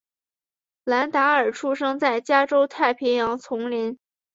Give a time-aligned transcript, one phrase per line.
[0.83, 3.99] 兰达尔出生在加州太平洋丛林。